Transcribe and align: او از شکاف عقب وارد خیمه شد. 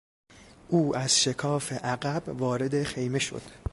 او 0.69 0.95
از 0.95 1.23
شکاف 1.23 1.73
عقب 1.73 2.23
وارد 2.41 2.83
خیمه 2.83 3.19
شد. 3.19 3.41